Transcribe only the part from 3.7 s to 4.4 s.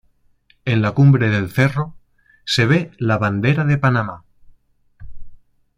Panamá.